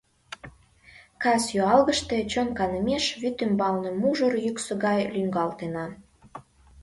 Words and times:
Кас 1.21 1.43
юалгыште 1.63 2.17
чон 2.31 2.49
канымеш 2.57 3.05
вӱд 3.21 3.37
ӱмбалне 3.45 3.91
мужыр 4.01 4.33
йӱксӧ 4.45 4.73
гай 4.85 4.99
лӱҥгалтена. 5.13 5.85